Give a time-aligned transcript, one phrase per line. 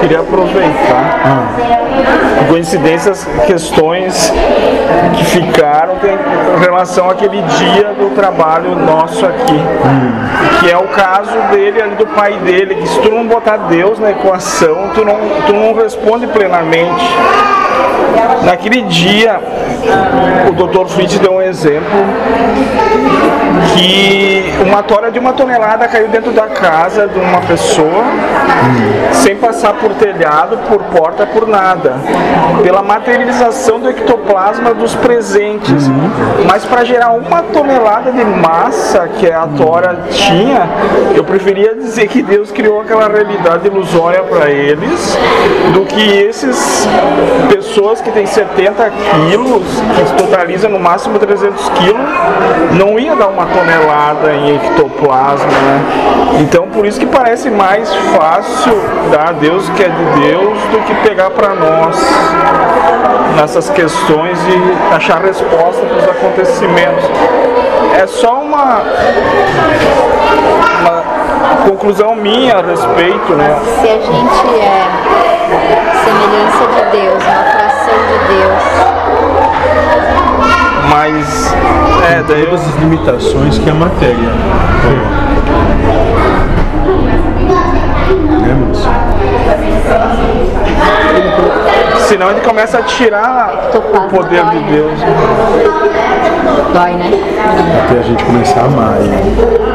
[0.00, 1.20] queria aproveitar.
[1.24, 2.46] Ah.
[2.48, 4.32] Coincidências, questões
[5.16, 9.54] que ficaram em relação àquele dia do trabalho nosso aqui.
[9.54, 10.60] Hum.
[10.60, 13.98] Que é o caso dele ali do pai dele, que se tu não botar Deus
[13.98, 15.16] na equação, tu não,
[15.46, 17.04] tu não responde plenamente.
[18.44, 19.40] Naquele dia,
[20.48, 20.86] o Dr.
[20.86, 21.98] Fritz deu um exemplo
[23.74, 28.04] que uma tora de uma tonelada caiu dentro da casa de uma pessoa
[29.12, 31.96] sem passar por telhado, por porta, por nada,
[32.62, 35.88] pela materialização do ectoplasma dos presentes.
[36.46, 40.68] Mas para gerar uma tonelada de massa que a tora tinha,
[41.14, 45.18] eu preferia dizer que Deus criou aquela realidade ilusória para eles
[45.72, 46.88] do que esses
[47.48, 49.64] pessoas que têm 70 quilos,
[49.96, 52.08] que totaliza no máximo 300 quilos,
[52.72, 56.38] não ia dar uma tonelada em ectoplasma, né?
[56.40, 58.37] Então por isso que parece mais fácil
[59.10, 61.96] dar a Deus que é de Deus do que pegar para nós
[63.36, 67.04] nessas questões e achar resposta para os acontecimentos.
[67.94, 68.82] É só uma,
[70.80, 71.04] uma
[71.68, 73.58] conclusão minha a respeito, né?
[73.80, 74.86] Se a gente é
[76.04, 78.62] semelhança de Deus, uma fração de Deus,
[80.90, 81.54] Mas
[82.10, 84.30] é, daí eu, Todas as limitações que a matéria
[84.82, 86.37] coloca.
[92.08, 94.98] Senão ele começa a tirar o poder de Deus.
[96.72, 97.10] dói, né?
[97.86, 98.92] Até a gente começar a amar.
[99.00, 99.67] né?